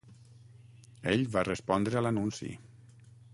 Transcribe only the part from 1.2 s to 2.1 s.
va respondre a